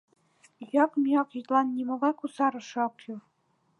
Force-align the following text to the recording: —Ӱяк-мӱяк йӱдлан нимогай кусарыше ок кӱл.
—Ӱяк-мӱяк 0.65 1.29
йӱдлан 1.35 1.67
нимогай 1.75 2.13
кусарыше 2.19 2.77
ок 2.87 2.93
кӱл. 3.01 3.19